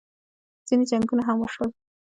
ځینې 0.67 0.83
جنګونه 0.91 1.23
هم 1.27 1.37
وشول 1.39 1.69